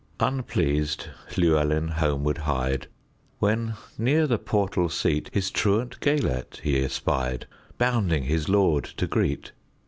[0.19, 2.87] Unpleased Llewelyn homeward hied,
[3.37, 7.45] When, near the portal seat, His truant Gêlert he espied,
[7.77, 9.51] Bounding his lord to greet.